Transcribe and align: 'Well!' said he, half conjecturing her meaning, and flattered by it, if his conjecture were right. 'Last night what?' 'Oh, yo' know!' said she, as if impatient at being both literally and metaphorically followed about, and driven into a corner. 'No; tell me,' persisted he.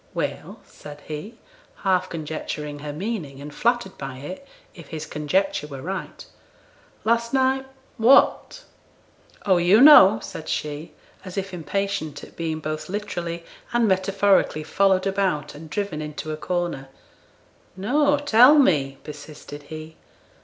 'Well!' 0.15 0.61
said 0.65 1.01
he, 1.01 1.35
half 1.83 2.09
conjecturing 2.09 2.79
her 2.79 2.91
meaning, 2.91 3.39
and 3.39 3.53
flattered 3.53 3.99
by 3.99 4.17
it, 4.17 4.47
if 4.73 4.87
his 4.87 5.05
conjecture 5.05 5.67
were 5.67 5.83
right. 5.83 6.25
'Last 7.03 7.35
night 7.35 7.67
what?' 7.97 8.63
'Oh, 9.45 9.57
yo' 9.57 9.79
know!' 9.79 10.17
said 10.19 10.49
she, 10.49 10.93
as 11.23 11.37
if 11.37 11.53
impatient 11.53 12.23
at 12.23 12.35
being 12.35 12.59
both 12.59 12.89
literally 12.89 13.45
and 13.73 13.87
metaphorically 13.87 14.63
followed 14.63 15.05
about, 15.05 15.53
and 15.53 15.69
driven 15.69 16.01
into 16.01 16.31
a 16.31 16.35
corner. 16.37 16.89
'No; 17.77 18.17
tell 18.17 18.57
me,' 18.57 18.97
persisted 19.03 19.61
he. 19.69 19.97